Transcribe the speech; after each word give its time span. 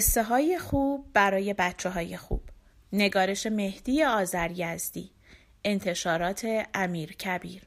قصه 0.00 0.22
های 0.22 0.58
خوب 0.58 1.06
برای 1.12 1.54
بچه 1.54 1.90
های 1.90 2.16
خوب. 2.16 2.42
نگارش 2.92 3.46
مهدی 3.46 4.04
آذر 4.04 4.50
یزدی 4.50 5.10
انتشارات 5.64 6.66
امیر 6.74 7.12
کبیر. 7.12 7.62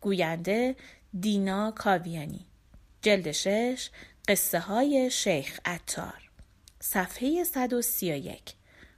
گوینده 0.00 0.76
دینا 1.20 1.70
کاویانی. 1.70 2.46
جلد 3.02 3.32
شش 3.32 3.90
قصه 4.28 4.58
های 4.58 5.10
شیخ 5.10 5.60
اتار 5.66 6.30
صفحه 6.80 7.44
131 7.44 8.40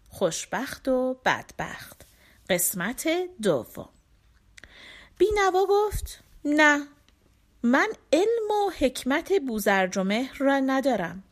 خوشبخت 0.08 0.88
و 0.88 1.16
بدبخت. 1.24 2.06
قسمت 2.50 3.08
دوم. 3.42 3.88
بینوا 5.18 5.66
گفت 5.68 6.20
نه 6.44 6.86
من 7.62 7.88
علم 8.12 8.50
و 8.50 8.70
حکمت 8.78 9.32
بوزرجمهر 9.46 10.36
را 10.38 10.58
ندارم. 10.58 11.22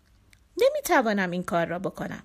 نمی‌توانم 0.56 1.30
این 1.30 1.42
کار 1.42 1.66
را 1.66 1.79
بکنم. 1.79 2.23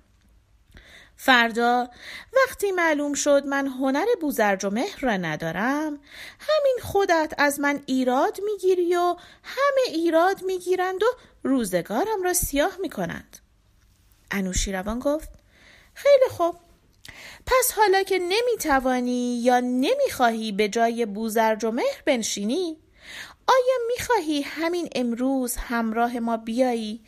فردا 1.16 1.88
وقتی 2.36 2.72
معلوم 2.72 3.14
شد 3.14 3.46
من 3.46 3.66
هنر 3.66 4.06
بوزرج 4.20 4.64
و 4.64 4.70
مهر 4.70 4.98
را 5.00 5.16
ندارم 5.16 6.00
همین 6.38 6.76
خودت 6.82 7.34
از 7.38 7.60
من 7.60 7.82
ایراد 7.86 8.38
می‌گیری 8.44 8.96
و 8.96 9.16
همه 9.42 9.82
ایراد 9.88 10.42
می‌گیرند 10.42 11.02
و 11.02 11.06
روزگارم 11.42 12.22
را 12.24 12.32
سیاه 12.32 12.76
می‌کنند. 12.80 13.38
انوشیروان 14.30 14.98
گفت 14.98 15.30
خیلی 15.94 16.28
خوب. 16.30 16.56
پس 17.46 17.72
حالا 17.76 18.02
که 18.02 18.18
نمی‌توانی 18.18 19.40
یا 19.42 19.60
نمی‌خواهی 19.60 20.52
به 20.52 20.68
جای 20.68 21.06
بوزرج 21.06 21.64
و 21.64 21.70
مهر 21.70 22.02
بنشینی 22.04 22.76
آیا 23.48 23.78
می‌خواهی 23.88 24.42
همین 24.42 24.88
امروز 24.94 25.56
همراه 25.56 26.18
ما 26.18 26.36
بیایی 26.36 27.00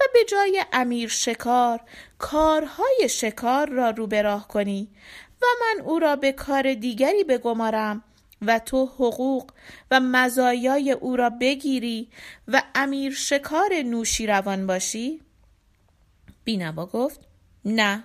و 0.00 0.04
به 0.14 0.24
جای 0.24 0.64
امیر 0.72 1.08
شکار 1.08 1.80
کارهای 2.18 3.08
شکار 3.10 3.68
را 3.68 3.90
رو 3.90 4.06
راه 4.06 4.48
کنی 4.48 4.88
و 5.42 5.46
من 5.60 5.84
او 5.84 5.98
را 5.98 6.16
به 6.16 6.32
کار 6.32 6.74
دیگری 6.74 7.24
بگمارم 7.24 8.04
و 8.42 8.58
تو 8.58 8.86
حقوق 8.86 9.52
و 9.90 10.00
مزایای 10.00 10.92
او 10.92 11.16
را 11.16 11.30
بگیری 11.30 12.10
و 12.48 12.62
امیر 12.74 13.14
شکار 13.14 13.74
نوشی 13.84 14.26
روان 14.26 14.66
باشی؟ 14.66 15.22
بینوا 16.44 16.86
گفت 16.86 17.20
نه 17.64 18.04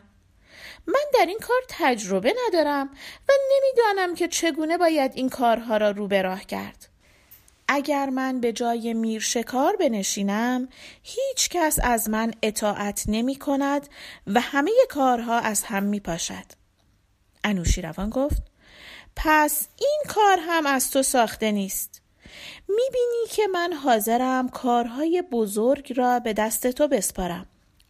من 0.88 1.06
در 1.14 1.26
این 1.26 1.40
کار 1.40 1.62
تجربه 1.70 2.36
ندارم 2.48 2.90
و 3.30 3.32
نمی‌دانم 3.52 4.16
که 4.16 4.28
چگونه 4.28 4.78
باید 4.78 5.12
این 5.16 5.30
کارها 5.30 5.78
را 5.78 5.92
رو 5.92 6.08
راه 6.08 6.46
کرد. 6.46 6.91
اگر 7.74 8.10
من 8.10 8.40
به 8.40 8.54
جای 8.54 8.94
میر 8.94 9.22
شکار 9.22 9.76
بنشینم 9.76 10.68
هیچ 11.04 11.50
کس 11.50 11.80
از 11.84 12.10
من 12.10 12.34
اطاعت 12.42 13.04
نمی 13.08 13.36
کند 13.36 13.90
و 14.28 14.40
همه 14.40 14.72
کارها 14.90 15.40
از 15.40 15.64
هم 15.64 15.84
می 15.84 16.00
پاشد. 16.00 16.46
انوشیروان 17.44 18.10
گفت 18.10 18.44
پس 19.16 19.68
این 19.78 20.02
کار 20.10 20.38
هم 20.42 20.66
از 20.66 20.92
تو 20.92 21.04
ساخته 21.04 21.52
نیست. 21.52 22.02
می 22.68 22.84
بینی 22.94 23.28
که 23.30 23.48
من 23.48 23.74
حاضرم 23.74 24.50
کارهای 24.50 25.24
بزرگ 25.32 25.94
را 25.98 26.20
به 26.20 26.34
دست 26.34 26.68
تو 26.68 26.88
بسپارم 26.88 27.46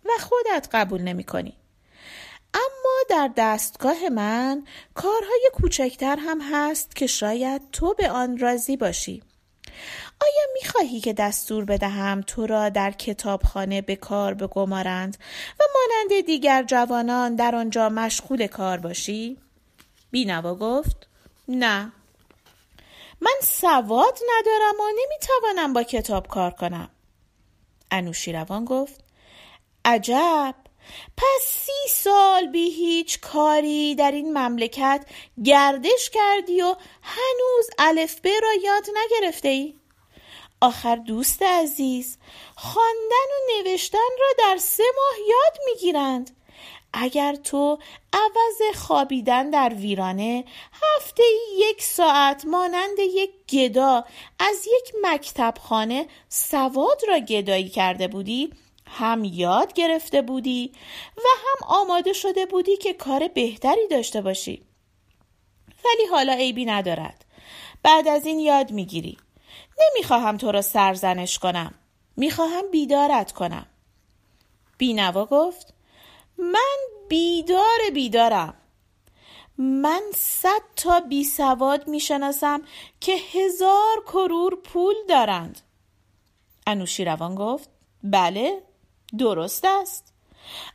و 0.06 0.10
خودت 0.20 0.68
قبول 0.72 1.02
نمی 1.02 1.24
کنی. 1.24 1.58
اما 2.54 2.98
در 3.10 3.30
دستگاه 3.38 4.10
من 4.10 4.66
کارهای 4.94 5.50
کوچکتر 5.54 6.18
هم 6.20 6.42
هست 6.42 6.96
که 6.96 7.08
شاید 7.08 7.62
تو 7.72 7.94
به 7.94 8.10
آن 8.10 8.38
راضی 8.38 8.78
باشی. 8.78 9.24
آیا 10.22 10.44
می‌خواهی 10.54 11.00
که 11.00 11.14
دستور 11.14 11.66
بدهم 11.66 12.22
تو 12.22 12.48
را 12.48 12.70
در 12.70 12.92
کتابخانه 12.92 13.82
به 13.82 13.96
کار 13.96 14.34
بگمارند 14.34 15.18
و 15.60 15.64
مانند 15.76 16.26
دیگر 16.26 16.64
جوانان 16.64 17.36
در 17.36 17.56
آنجا 17.56 17.90
مشغول 17.90 18.48
کار 18.48 18.78
باشی؟ 18.78 19.38
بینوا 20.12 20.56
گفت 20.56 21.08
نه. 21.48 21.92
من 23.22 23.36
سواد 23.44 24.20
ندارم 24.40 24.80
و 24.80 24.84
نمی‌توانم 25.04 25.74
با 25.74 25.84
کتاب 25.84 26.28
کار 26.28 26.52
کنم. 26.52 26.90
انوشیروان 27.92 28.66
گفت 28.66 29.04
عجب. 29.86 30.56
پس 31.18 31.42
سی 31.46 31.90
سال 31.90 32.48
بی 32.48 32.70
هیچ 32.70 33.20
کاری 33.20 33.96
در 33.96 34.12
این 34.12 34.38
مملکت 34.38 35.06
گردش 35.44 36.10
کردی 36.10 36.62
و 36.62 36.76
هنوز 37.02 37.70
الفبه 37.80 38.40
را 38.40 38.54
یاد 38.64 38.86
نگرفته 39.04 39.48
ای؟ 39.48 39.76
آخر 40.62 40.96
دوست 40.96 41.44
عزیز 41.44 42.18
خواندن 42.56 43.28
و 43.32 43.58
نوشتن 43.58 44.10
را 44.20 44.28
در 44.40 44.58
سه 44.58 44.84
ماه 44.96 45.28
یاد 45.30 45.58
می‌گیرند 45.66 46.38
اگر 46.94 47.36
تو 47.36 47.78
عوض 48.14 48.76
خوابیدن 48.78 49.50
در 49.50 49.74
ویرانه 49.74 50.46
هفته 50.74 51.24
یک 51.58 51.84
ساعت 51.84 52.46
مانند 52.46 53.00
یک 53.00 53.32
گدا 53.50 54.06
از 54.40 54.68
یک 54.68 54.94
مکتب 55.02 55.54
خانه 55.60 56.08
سواد 56.30 57.02
را 57.08 57.20
گدایی 57.20 57.70
کرده 57.70 58.08
بودی 58.08 58.54
هم 58.92 59.24
یاد 59.24 59.74
گرفته 59.74 60.22
بودی 60.22 60.72
و 61.18 61.22
هم 61.22 61.68
آماده 61.68 62.14
شده 62.14 62.46
بودی 62.46 62.78
که 62.78 62.94
کار 62.94 63.28
بهتری 63.28 63.88
داشته 63.88 64.22
باشی. 64.22 64.66
ولی 65.86 66.06
حالا 66.12 66.34
عیبی 66.34 66.66
ندارد. 66.66 67.26
بعد 67.84 68.08
از 68.08 68.26
این 68.26 68.40
یاد 68.40 68.72
می‌گیری. 68.72 69.18
نمی‌خواهم 69.80 70.38
تو 70.38 70.52
را 70.52 70.62
سرزنش 70.62 71.40
کنم. 71.40 71.74
می‌خواهم 72.18 72.72
بیدارت 72.72 73.32
کنم. 73.32 73.66
بینوا 74.78 75.26
گفت 75.26 75.74
من 76.38 76.78
بیدار 77.10 77.80
بیدارم. 77.94 78.54
من 79.58 80.02
صد 80.16 80.62
تا 80.76 81.00
بی 81.00 81.24
سواد 81.24 81.88
می‌شناسم 81.88 82.62
که 83.00 83.16
هزار 83.34 84.04
کرور 84.08 84.56
پول 84.56 84.96
دارند. 85.10 85.62
انوشیروان 86.68 87.36
گفت 87.36 87.70
بله. 88.04 88.62
درست 89.18 89.66
است. 89.66 90.14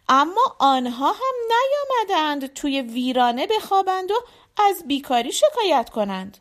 اما 0.09 0.57
آنها 0.59 1.13
هم 1.13 1.35
نیامدند 1.49 2.47
توی 2.47 2.81
ویرانه 2.81 3.47
بخوابند 3.47 4.11
و 4.11 4.15
از 4.57 4.83
بیکاری 4.87 5.33
شکایت 5.33 5.91
کنند. 5.91 6.39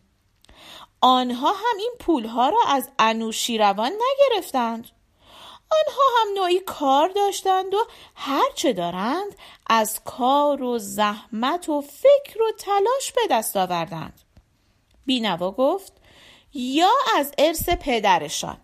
آنها 1.01 1.51
هم 1.51 1.77
این 1.79 1.93
پولها 1.99 2.49
را 2.49 2.57
از 2.67 2.89
انوشیروان 2.99 3.91
نگرفتند. 3.91 4.89
آنها 5.71 6.01
هم 6.21 6.33
نوعی 6.35 6.59
کار 6.59 7.09
داشتند 7.09 7.73
و 7.73 7.77
هرچه 8.15 8.73
دارند 8.73 9.35
از 9.67 10.01
کار 10.05 10.63
و 10.63 10.79
زحمت 10.79 11.69
و 11.69 11.81
فکر 11.81 12.41
و 12.41 12.51
تلاش 12.59 13.11
به 13.15 13.21
دست 13.31 13.57
آوردند. 13.57 14.21
بینوا 15.05 15.51
گفت 15.51 15.93
یا 16.53 16.91
از 17.17 17.31
ارث 17.37 17.69
پدرشان. 17.69 18.57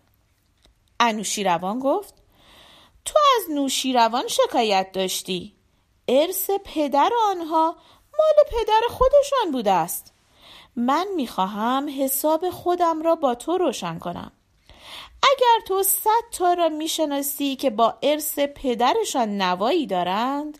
انوشیروان 0.99 1.79
گفت 1.79 2.20
تو 3.05 3.19
از 3.35 3.51
نوشیروان 3.55 4.27
شکایت 4.27 4.91
داشتی؟ 4.93 5.55
ارث 6.07 6.49
پدر 6.65 7.11
آنها 7.29 7.75
مال 8.19 8.45
پدر 8.51 8.81
خودشان 8.89 9.51
بوده 9.51 9.71
است. 9.71 10.13
من 10.75 11.07
می‌خواهم 11.15 11.89
حساب 11.99 12.49
خودم 12.49 13.01
را 13.01 13.15
با 13.15 13.35
تو 13.35 13.57
روشن 13.57 13.99
کنم. 13.99 14.31
اگر 15.23 15.65
تو 15.67 15.83
صد 15.83 16.23
تا 16.31 16.53
را 16.53 16.69
می‌شناسی 16.69 17.55
که 17.55 17.69
با 17.69 17.97
ارث 18.03 18.39
پدرشان 18.39 19.41
نوایی 19.41 19.87
دارند 19.87 20.57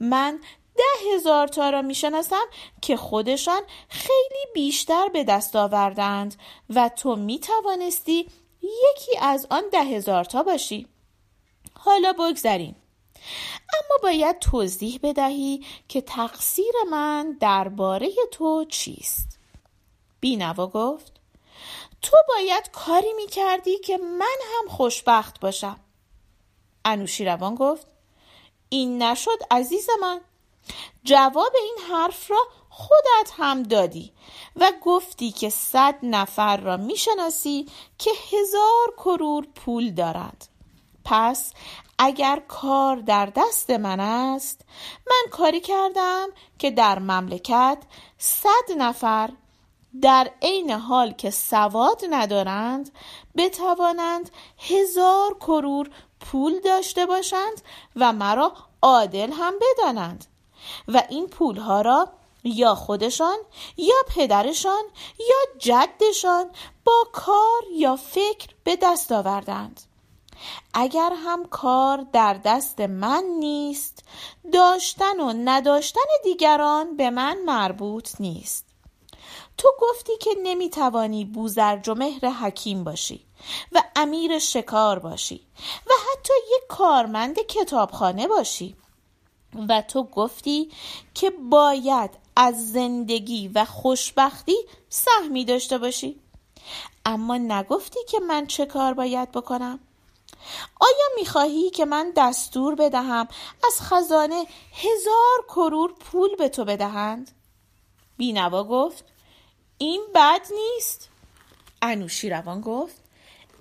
من 0.00 0.40
ده 0.76 1.14
هزار 1.14 1.48
تا 1.48 1.70
را 1.70 1.82
می‌شناسم 1.82 2.44
که 2.82 2.96
خودشان 2.96 3.62
خیلی 3.88 4.46
بیشتر 4.54 5.08
به 5.08 5.24
دست 5.24 5.56
آوردند 5.56 6.34
و 6.70 6.88
تو 6.88 7.16
می‌توانستی 7.16 8.28
یکی 8.62 9.18
از 9.20 9.46
آن 9.50 9.62
ده 9.72 9.84
هزار 9.84 10.24
تا 10.24 10.42
باشی. 10.42 10.86
حالا 11.84 12.12
بگذریم. 12.12 12.76
اما 13.72 13.98
باید 14.02 14.38
توضیح 14.38 15.00
بدهی 15.02 15.66
که 15.88 16.00
تقصیر 16.00 16.74
من 16.90 17.36
درباره 17.40 18.10
تو 18.32 18.64
چیست. 18.64 19.38
بینوا 20.20 20.66
گفت 20.66 21.12
تو 22.02 22.16
باید 22.28 22.70
کاری 22.70 23.12
می 23.12 23.26
کردی 23.26 23.78
که 23.78 23.96
من 23.98 24.38
هم 24.52 24.68
خوشبخت 24.68 25.40
باشم. 25.40 25.80
انوشیروان 26.84 27.54
گفت 27.54 27.86
این 28.68 29.02
نشد 29.02 29.38
عزیز 29.50 29.86
من. 30.00 30.20
جواب 31.04 31.52
این 31.54 31.76
حرف 31.90 32.30
را 32.30 32.40
خودت 32.70 33.32
هم 33.36 33.62
دادی 33.62 34.12
و 34.56 34.72
گفتی 34.82 35.32
که 35.32 35.50
صد 35.50 35.98
نفر 36.02 36.56
را 36.56 36.76
می‌شناسی 36.76 37.66
که 37.98 38.10
هزار 38.32 38.94
کرور 38.96 39.46
پول 39.46 39.90
دارند. 39.90 40.46
پس 41.04 41.52
اگر 41.98 42.42
کار 42.48 42.96
در 42.96 43.26
دست 43.26 43.70
من 43.70 44.00
است 44.00 44.60
من 45.06 45.30
کاری 45.30 45.60
کردم 45.60 46.28
که 46.58 46.70
در 46.70 46.98
مملکت 46.98 47.78
صد 48.18 48.72
نفر 48.78 49.30
در 50.02 50.30
عین 50.42 50.70
حال 50.70 51.12
که 51.12 51.30
سواد 51.30 52.02
ندارند 52.10 52.90
بتوانند 53.36 54.30
هزار 54.58 55.34
کرور 55.34 55.90
پول 56.20 56.60
داشته 56.60 57.06
باشند 57.06 57.62
و 57.96 58.12
مرا 58.12 58.52
عادل 58.82 59.32
هم 59.32 59.54
بدانند 59.60 60.26
و 60.88 61.02
این 61.08 61.26
پولها 61.26 61.80
را 61.80 62.08
یا 62.44 62.74
خودشان 62.74 63.36
یا 63.76 63.94
پدرشان 64.08 64.82
یا 65.18 65.58
جدشان 65.58 66.50
با 66.84 67.04
کار 67.12 67.62
یا 67.72 67.96
فکر 67.96 68.48
به 68.64 68.76
دست 68.82 69.12
آوردند. 69.12 69.80
اگر 70.74 71.12
هم 71.24 71.44
کار 71.44 72.06
در 72.12 72.34
دست 72.34 72.80
من 72.80 73.24
نیست 73.38 74.04
داشتن 74.52 75.20
و 75.20 75.32
نداشتن 75.44 76.00
دیگران 76.24 76.96
به 76.96 77.10
من 77.10 77.38
مربوط 77.44 78.20
نیست. 78.20 78.66
تو 79.58 79.72
گفتی 79.80 80.12
که 80.20 80.30
نمی‌توانی 80.42 81.24
بوزرج 81.24 81.88
و 81.88 81.94
مهر 81.94 82.28
حکیم 82.28 82.84
باشی 82.84 83.26
و 83.72 83.82
امیر 83.96 84.38
شکار 84.38 84.98
باشی 84.98 85.46
و 85.86 85.90
حتی 85.92 86.32
یک 86.56 86.62
کارمند 86.68 87.38
کتابخانه 87.38 88.28
باشی 88.28 88.76
و 89.68 89.82
تو 89.82 90.02
گفتی 90.02 90.70
که 91.14 91.30
باید 91.50 92.10
از 92.36 92.72
زندگی 92.72 93.48
و 93.48 93.64
خوشبختی 93.64 94.56
سهمی 94.88 95.44
داشته 95.44 95.78
باشی. 95.78 96.20
اما 97.04 97.36
نگفتی 97.36 98.00
که 98.08 98.20
من 98.20 98.46
چه 98.46 98.66
کار 98.66 98.94
باید 98.94 99.32
بکنم؟ 99.32 99.80
آیا 100.80 101.06
می‌خواهی 101.16 101.70
که 101.70 101.84
من 101.84 102.12
دستور 102.16 102.74
بدهم 102.74 103.28
از 103.66 103.80
خزانه 103.80 104.46
هزار 104.72 105.44
کرور 105.48 105.92
پول 105.92 106.36
به 106.36 106.48
تو 106.48 106.64
بدهند؟ 106.64 107.30
بینوا 108.16 108.64
گفت 108.64 109.04
این 109.78 110.02
بد 110.14 110.46
نیست 110.54 111.08
انوشیروان 111.82 112.60
گفت 112.60 112.96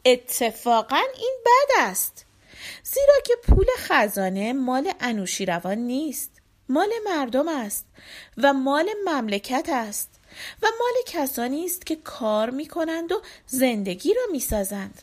اتفاقا 0.06 1.04
این 1.18 1.38
بد 1.46 1.70
است 1.78 2.26
زیرا 2.84 3.16
که 3.26 3.34
پول 3.48 3.66
خزانه 3.78 4.54
مال 4.54 4.92
انوشیروان 5.00 5.78
نیست 5.78 6.32
مال 6.70 6.90
مردم 7.06 7.48
است 7.48 7.86
و 8.38 8.54
مال 8.54 8.90
مملکت 9.06 9.70
است 9.70 10.10
و 10.62 10.68
مال 10.80 10.94
کسانی 11.08 11.66
است 11.66 11.86
که 11.86 11.96
کار 11.96 12.50
می 12.50 12.68
کنند 12.68 13.12
و 13.12 13.22
زندگی 13.48 14.14
را 14.14 14.22
می 14.32 14.40
سازند. 14.40 15.02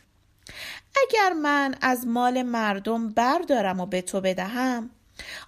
اگر 0.96 1.32
من 1.32 1.74
از 1.80 2.06
مال 2.06 2.42
مردم 2.42 3.08
بردارم 3.08 3.80
و 3.80 3.86
به 3.86 4.02
تو 4.02 4.20
بدهم 4.20 4.90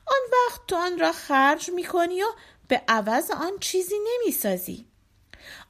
آن 0.06 0.20
وقت 0.32 0.60
تو 0.66 0.76
آن 0.76 0.98
را 0.98 1.12
خرج 1.12 1.70
می 1.70 1.84
کنی 1.84 2.22
و 2.22 2.26
به 2.68 2.82
عوض 2.88 3.30
آن 3.30 3.58
چیزی 3.60 3.94
نمی 3.98 4.32
سازی. 4.32 4.86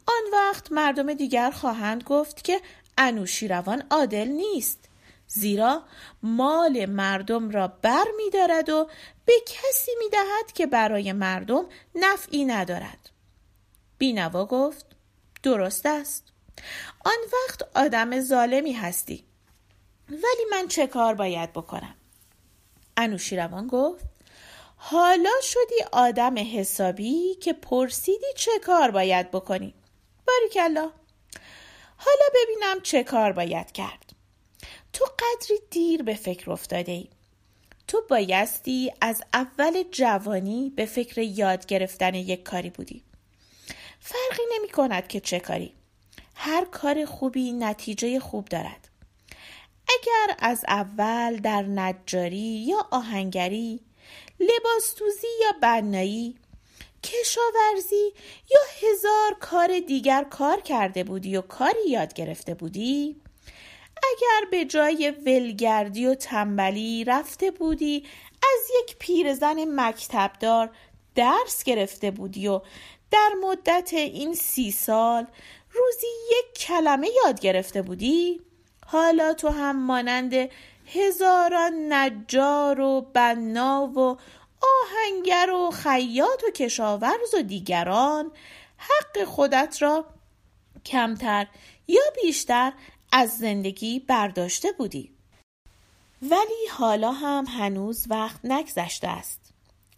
آن 0.06 0.32
وقت 0.32 0.72
مردم 0.72 1.14
دیگر 1.14 1.50
خواهند 1.50 2.02
گفت 2.04 2.44
که 2.44 2.60
انوشیروان 2.98 3.82
عادل 3.90 4.28
نیست 4.28 4.88
زیرا 5.26 5.82
مال 6.22 6.86
مردم 6.86 7.50
را 7.50 7.68
بر 7.68 8.04
می 8.16 8.30
دارد 8.30 8.68
و 8.68 8.88
به 9.24 9.32
کسی 9.46 9.90
می 9.98 10.08
دهد 10.08 10.52
که 10.54 10.66
برای 10.66 11.12
مردم 11.12 11.64
نفعی 11.94 12.44
ندارد 12.44 13.10
بینوا 13.98 14.46
گفت 14.46 14.86
درست 15.42 15.86
است 15.86 16.32
آن 17.04 17.18
وقت 17.32 17.62
آدم 17.74 18.20
ظالمی 18.20 18.72
هستی. 18.72 19.24
ولی 20.08 20.44
من 20.50 20.68
چه 20.68 20.86
کار 20.86 21.14
باید 21.14 21.52
بکنم؟ 21.52 21.94
انوشیروان 22.96 23.66
گفت 23.66 24.04
حالا 24.76 25.30
شدی 25.42 25.84
آدم 25.92 26.34
حسابی 26.58 27.34
که 27.34 27.52
پرسیدی 27.52 28.26
چه 28.36 28.50
کار 28.64 28.90
باید 28.90 29.30
بکنی. 29.30 29.74
باریکلا 30.26 30.90
حالا 31.96 32.24
ببینم 32.34 32.80
چه 32.82 33.04
کار 33.04 33.32
باید 33.32 33.72
کرد. 33.72 34.12
تو 34.92 35.04
قدری 35.04 35.58
دیر 35.70 36.02
به 36.02 36.14
فکر 36.14 36.50
افتاده 36.50 36.92
ای. 36.92 37.08
تو 37.88 38.02
بایستی 38.08 38.92
از 39.00 39.22
اول 39.34 39.82
جوانی 39.90 40.72
به 40.76 40.86
فکر 40.86 41.18
یاد 41.18 41.66
گرفتن 41.66 42.14
یک 42.14 42.42
کاری 42.42 42.70
بودی. 42.70 43.02
فرقی 44.00 44.42
نمی 44.54 44.68
کند 44.68 45.08
که 45.08 45.20
چه 45.20 45.40
کاری. 45.40 45.77
هر 46.40 46.64
کار 46.64 47.04
خوبی 47.04 47.52
نتیجه 47.52 48.20
خوب 48.20 48.44
دارد. 48.44 48.88
اگر 49.88 50.36
از 50.38 50.64
اول 50.68 51.36
در 51.36 51.62
نجاری 51.62 52.64
یا 52.66 52.86
آهنگری 52.90 53.80
لباستوزی 54.40 55.26
یا 55.42 55.52
بنایی 55.62 56.34
کشاورزی 57.04 58.12
یا 58.50 58.60
هزار 58.80 59.36
کار 59.40 59.78
دیگر 59.78 60.24
کار 60.24 60.60
کرده 60.60 61.04
بودی 61.04 61.36
و 61.36 61.40
کاری 61.40 61.88
یاد 61.88 62.14
گرفته 62.14 62.54
بودی 62.54 63.16
اگر 63.96 64.50
به 64.50 64.64
جای 64.64 65.10
ولگردی 65.10 66.06
و 66.06 66.14
تنبلی 66.14 67.04
رفته 67.04 67.50
بودی 67.50 68.04
از 68.42 68.70
یک 68.80 68.96
پیرزن 68.98 69.80
مکتبدار 69.80 70.70
درس 71.14 71.62
گرفته 71.64 72.10
بودی 72.10 72.48
و 72.48 72.60
در 73.10 73.30
مدت 73.42 73.90
این 73.92 74.34
سی 74.34 74.70
سال 74.70 75.26
روزی 75.72 76.06
یک 76.30 76.58
کلمه 76.58 77.08
یاد 77.24 77.40
گرفته 77.40 77.82
بودی؟ 77.82 78.40
حالا 78.86 79.34
تو 79.34 79.48
هم 79.48 79.86
مانند 79.86 80.34
هزاران 80.86 81.92
نجار 81.92 82.80
و 82.80 83.00
بنا 83.12 83.86
و 83.86 84.18
آهنگر 84.62 85.50
و 85.50 85.70
خیاط 85.70 86.44
و 86.48 86.50
کشاورز 86.50 87.34
و 87.34 87.42
دیگران 87.42 88.32
حق 88.76 89.24
خودت 89.24 89.82
را 89.82 90.04
کمتر 90.86 91.46
یا 91.88 92.02
بیشتر 92.22 92.72
از 93.12 93.38
زندگی 93.38 94.00
برداشته 94.00 94.72
بودی. 94.72 95.10
ولی 96.22 96.66
حالا 96.70 97.12
هم 97.12 97.44
هنوز 97.44 98.04
وقت 98.10 98.40
نگذشته 98.44 99.08
است. 99.08 99.40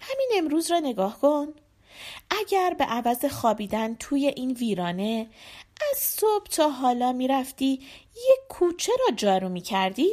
همین 0.01 0.29
امروز 0.37 0.71
را 0.71 0.79
نگاه 0.79 1.21
کن. 1.21 1.55
اگر 2.31 2.75
به 2.79 2.85
عوض 2.85 3.25
خوابیدن 3.25 3.95
توی 3.95 4.27
این 4.27 4.51
ویرانه 4.51 5.27
از 5.93 5.99
صبح 5.99 6.47
تا 6.47 6.69
حالا 6.69 7.13
می‌رفتی 7.13 7.81
یک 8.15 8.41
کوچه 8.49 8.93
را 8.99 9.17
جارو 9.17 9.49
می 9.49 9.61
کردی 9.61 10.11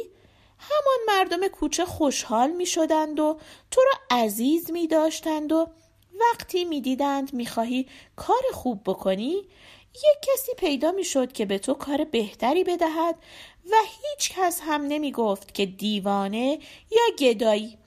همان 0.58 1.18
مردم 1.18 1.48
کوچه 1.48 1.84
خوشحال 1.84 2.50
می 2.50 2.66
شدند 2.66 3.20
و 3.20 3.38
تو 3.70 3.80
را 3.80 4.16
عزیز 4.18 4.70
می 4.70 4.86
داشتند 4.86 5.52
و 5.52 5.70
وقتی 6.20 6.64
می 6.64 6.80
دیدند 6.80 7.34
می 7.34 7.46
خواهی 7.46 7.86
کار 8.16 8.42
خوب 8.52 8.82
بکنی 8.86 9.44
یک 9.94 10.18
کسی 10.22 10.52
پیدا 10.58 10.92
می 10.92 11.04
شد 11.04 11.32
که 11.32 11.46
به 11.46 11.58
تو 11.58 11.74
کار 11.74 12.04
بهتری 12.04 12.64
بدهد 12.64 13.14
و 13.70 13.74
هیچ 13.84 14.32
کس 14.32 14.60
هم 14.64 14.82
نمی 14.82 15.12
گفت 15.12 15.54
که 15.54 15.66
دیوانه 15.66 16.58
یا 16.90 17.16
گدایی 17.18 17.78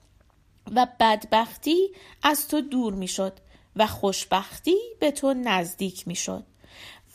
و 0.75 0.88
بدبختی 1.00 1.91
از 2.24 2.48
تو 2.48 2.62
دور 2.62 2.93
می 2.93 3.08
شد 3.08 3.34
و 3.75 3.88
خوشبختی 3.88 4.78
به 5.00 5.12
تو 5.12 5.34
نزدیک 5.34 6.08
می 6.08 6.16
شد 6.16 6.44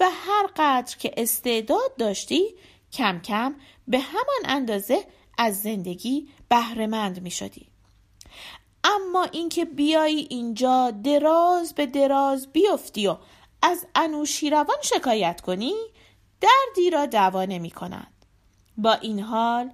و 0.01 0.11
هر 0.11 0.47
قدر 0.57 0.97
که 0.97 1.15
استعداد 1.17 1.97
داشتی 1.99 2.55
کم 2.93 3.21
کم 3.21 3.55
به 3.89 3.99
همان 3.99 4.43
اندازه 4.45 5.07
از 5.39 5.63
زندگی 5.63 6.29
بهرهمند 6.49 7.23
می 7.23 7.31
شدی. 7.31 7.67
اما 8.85 9.25
اینکه 9.25 9.65
بیایی 9.65 10.27
اینجا 10.31 10.91
دراز 10.91 11.75
به 11.75 11.87
دراز 11.87 12.53
بیفتی 12.53 13.07
و 13.07 13.17
از 13.63 13.87
انوشیروان 13.95 14.77
شکایت 14.83 15.41
کنی 15.41 15.75
دردی 16.41 16.91
را 16.91 17.07
دوا 17.07 17.45
نمی 17.45 17.71
کند. 17.71 18.13
با 18.77 18.93
این 18.93 19.21
حال 19.21 19.71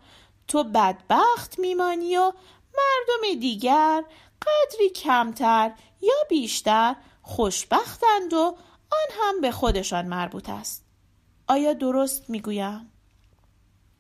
تو 0.49 0.65
بدبخت 0.65 1.59
میمانی 1.59 2.17
و 2.17 2.33
مردم 2.75 3.41
دیگر 3.41 4.05
قدری 4.47 4.91
کمتر 4.91 5.73
یا 6.01 6.15
بیشتر 6.29 6.97
خوشبختند 7.23 8.33
و 8.33 8.57
آن 8.91 9.09
هم 9.21 9.41
به 9.41 9.51
خودشان 9.51 10.07
مربوط 10.07 10.49
است. 10.49 10.85
آیا 11.49 11.73
درست 11.73 12.31
می‌گویم؟ 12.31 12.91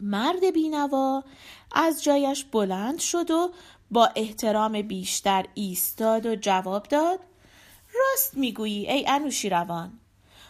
مرد 0.00 0.52
بینوا 0.54 1.24
از 1.72 2.04
جایش 2.04 2.44
بلند 2.44 2.98
شد 2.98 3.30
و 3.30 3.52
با 3.90 4.10
احترام 4.16 4.82
بیشتر 4.82 5.46
ایستاد 5.54 6.26
و 6.26 6.36
جواب 6.36 6.82
داد 6.82 7.20
راست 7.94 8.36
می‌گویی 8.36 8.90
ای 8.90 9.04
انوشیروان. 9.08 9.98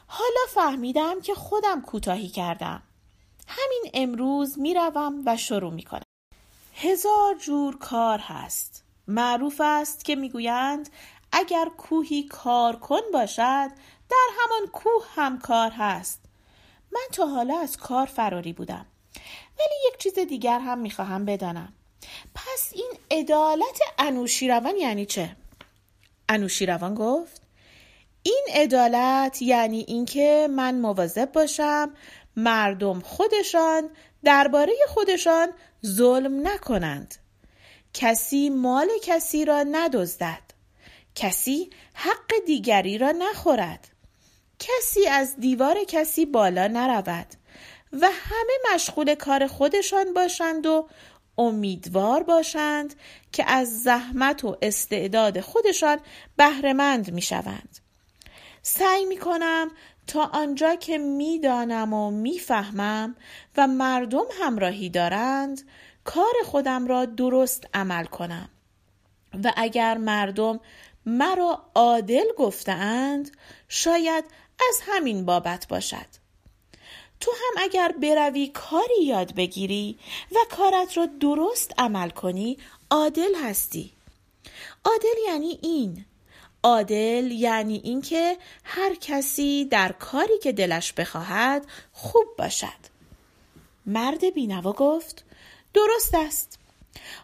حالا 0.07 0.41
فهمیدم 0.55 1.21
که 1.21 1.35
خودم 1.35 1.83
کوتاهی 1.83 2.29
کردم. 2.29 2.83
همین 3.49 3.91
امروز 3.95 4.59
می‌روم 4.59 5.23
و 5.27 5.37
شروع 5.37 5.73
می‌کنم. 5.73 6.03
هزار 6.75 7.35
جور 7.35 7.79
کار 7.79 8.19
هست. 8.19 8.82
معروف 9.09 9.61
است 9.64 10.04
که 10.04 10.16
می‌گویند 10.16 10.88
اگر 11.32 11.68
کوهی 11.78 12.23
کار 12.23 12.76
کن 12.76 13.00
باشد 13.12 13.71
در 14.11 14.28
همان 14.38 14.68
کوه 14.73 15.04
هم 15.14 15.38
کار 15.38 15.71
هست. 15.71 16.21
من 16.92 17.06
تا 17.12 17.26
حالا 17.26 17.59
از 17.59 17.76
کار 17.76 18.06
فراری 18.06 18.52
بودم 18.52 18.87
ولی 19.59 19.75
یک 19.92 19.99
چیز 19.99 20.18
دیگر 20.18 20.59
هم 20.59 20.78
می‌خواهم 20.78 21.25
بدانم. 21.25 21.73
پس 22.35 22.73
این 22.75 22.92
عدالت 23.11 23.80
انوشیروان 23.99 24.76
یعنی 24.76 25.06
چه؟ 25.06 25.37
انوشیروان 26.28 26.94
گفت 26.94 27.42
این 28.23 28.47
عدالت 28.54 29.42
یعنی 29.42 29.85
اینکه 29.88 30.49
من 30.50 30.80
مواظب 30.80 31.32
باشم 31.32 31.94
مردم 32.37 33.00
خودشان 33.00 33.90
درباره 34.25 34.73
خودشان 34.88 35.49
ظلم 35.87 36.49
نکنند. 36.49 37.14
کسی 37.95 38.51
مال 38.51 38.89
کسی 39.03 39.45
را 39.45 39.63
ندزدد 39.63 40.43
کسی 41.15 41.71
حق 41.95 42.33
دیگری 42.47 42.99
را 42.99 43.13
نخورد 43.13 43.89
کسی 44.59 45.07
از 45.07 45.37
دیوار 45.37 45.85
کسی 45.89 46.27
بالا 46.27 46.67
نرود 46.67 47.27
و 47.93 48.07
همه 48.07 48.75
مشغول 48.75 49.15
کار 49.15 49.47
خودشان 49.47 50.15
باشند 50.15 50.67
و 50.67 50.89
امیدوار 51.39 52.23
باشند 52.23 52.95
که 53.33 53.51
از 53.51 53.83
زحمت 53.83 54.45
و 54.45 54.57
استعداد 54.63 55.41
خودشان 55.41 56.01
بهرهمند 56.37 57.13
می 57.13 57.23
شوند. 57.23 57.79
سعی 58.63 59.05
می 59.05 59.17
کنم 59.17 59.71
تا 60.07 60.25
آنجا 60.25 60.75
که 60.75 60.99
می‌دانم 60.99 61.93
و 61.93 62.11
می‌فهمم 62.11 63.17
و 63.57 63.67
مردم 63.67 64.25
همراهی 64.41 64.91
دارند 64.91 65.63
کار 66.04 66.32
خودم 66.44 66.87
را 66.87 67.04
درست 67.04 67.66
عمل 67.75 68.04
کنم. 68.04 68.49
و 69.44 69.52
اگر 69.56 69.99
مردم 69.99 70.61
مرا 71.06 71.62
عادل 71.75 72.25
گفتند 72.38 73.37
شاید 73.68 74.25
از 74.68 74.80
همین 74.87 75.25
بابت 75.25 75.68
باشد. 75.68 76.23
تو 77.21 77.30
هم 77.30 77.62
اگر 77.62 77.94
بروی 78.02 78.49
کاری 78.49 79.04
یاد 79.04 79.35
بگیری 79.35 79.99
و 80.32 80.38
کارت 80.50 80.97
را 80.97 81.06
درست 81.06 81.75
عمل 81.78 82.11
کنی 82.11 82.59
عادل 82.90 83.35
هستی. 83.44 83.92
عادل 84.85 85.18
یعنی 85.28 85.59
این. 85.62 86.04
عادل 86.62 87.30
یعنی 87.30 87.80
اینکه 87.85 88.37
هر 88.64 88.94
کسی 88.94 89.64
در 89.64 89.92
کاری 89.92 90.38
که 90.42 90.52
دلش 90.52 90.92
بخواهد 90.92 91.66
خوب 91.92 92.25
باشد. 92.38 92.92
مرد 93.87 94.35
بینوا 94.35 94.73
گفت 94.73 95.25
درست 95.75 96.14
است. 96.14 96.59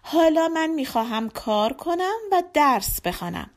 حالا 0.02 0.48
من 0.48 0.70
می‌خواهم 0.70 1.30
کار 1.30 1.72
کنم 1.72 2.18
و 2.32 2.42
درس 2.54 3.00
بخوانم. 3.00 3.50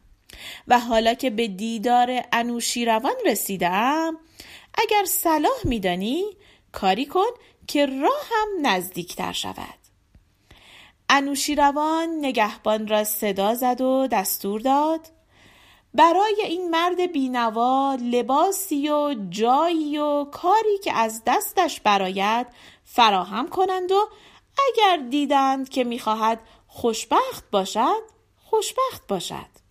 و 0.67 0.79
حالا 0.79 1.13
که 1.13 1.29
به 1.29 1.48
دیدار 1.48 2.24
انوشیروان 2.31 3.15
رسیدم 3.25 4.17
اگر 4.74 5.05
صلاح 5.05 5.57
میدانی 5.63 6.25
کاری 6.71 7.05
کن 7.05 7.29
که 7.67 7.86
راهم 7.86 8.48
نزدیکتر 8.62 9.31
شود. 9.31 9.81
انوشیروان 11.10 12.10
نگهبان 12.19 12.88
را 12.88 13.03
صدا 13.03 13.55
زد 13.55 13.81
و 13.81 14.07
دستور 14.12 14.62
داد 14.62 15.07
برای 15.93 16.41
این 16.45 16.69
مرد 16.69 17.12
بینوا 17.12 17.98
لباسی 18.01 18.89
و 18.89 19.15
جایی 19.29 19.98
و 19.98 20.24
کاری 20.24 20.77
که 20.83 20.93
از 20.93 21.21
دستش 21.27 21.81
براید 21.81 22.48
فراهم 22.86 23.48
کنند 23.48 23.91
و 23.91 24.10
اگر 24.58 24.98
دیدند 25.10 25.70
که 25.70 25.84
می‌خواهد 25.84 26.39
خوشبخت 26.67 27.51
باشد 27.51 28.01
خوشبخت 28.43 29.08
باشد. 29.08 29.62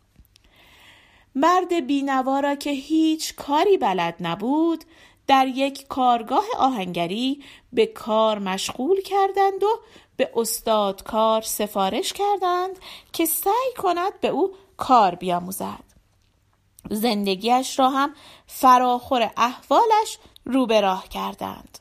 مرد 1.34 1.86
بینوا 1.86 2.40
را 2.40 2.54
که 2.54 2.70
هیچ 2.70 3.34
کاری 3.34 3.78
بلد 3.78 4.16
نبود 4.20 4.84
در 5.26 5.46
یک 5.46 5.86
کارگاه 5.86 6.44
آهنگری 6.58 7.44
به 7.72 7.86
کار 7.86 8.38
مشغول 8.38 9.00
کردند 9.00 9.62
و 9.62 9.80
به 10.16 10.30
استاد 10.36 11.02
کار 11.02 11.42
سفارش 11.42 12.12
کردند 12.12 12.78
که 13.12 13.26
سعی 13.26 13.74
کند 13.78 14.20
به 14.20 14.28
او 14.28 14.54
کار 14.76 15.14
بیاموزد. 15.14 15.84
زندگیش 16.90 17.78
را 17.78 17.90
هم 17.90 18.14
فراخور 18.46 19.30
احوالش 19.36 20.18
رو 20.44 20.66
به 20.66 20.80
راه 20.80 21.08
کردند. 21.08 21.78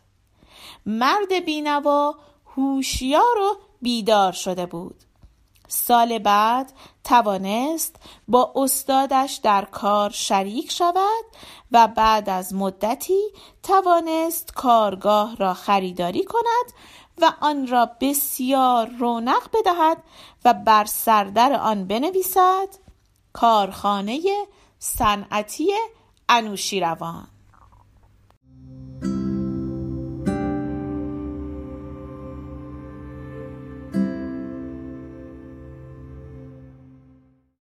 مرد 0.85 1.45
بینوا 1.45 2.15
هوشیار 2.59 3.37
و 3.37 3.57
بیدار 3.81 4.31
شده 4.31 4.65
بود. 4.65 4.95
سال 5.67 6.19
بعد 6.19 6.73
توانست 7.03 7.95
با 8.27 8.53
استادش 8.55 9.39
در 9.43 9.65
کار 9.65 10.09
شریک 10.09 10.71
شود 10.71 11.25
و 11.71 11.87
بعد 11.87 12.29
از 12.29 12.53
مدتی 12.53 13.23
توانست 13.63 14.53
کارگاه 14.53 15.35
را 15.35 15.53
خریداری 15.53 16.23
کند 16.23 16.73
و 17.21 17.33
آن 17.41 17.67
را 17.67 17.89
بسیار 18.01 18.87
رونق 18.87 19.49
بدهد 19.53 20.03
و 20.45 20.53
بر 20.53 20.85
سردر 20.85 21.53
آن 21.53 21.87
بنویسد. 21.87 22.67
کارخانه 23.33 24.21
صنعتی 24.79 25.73
انوشیروان 26.29 27.27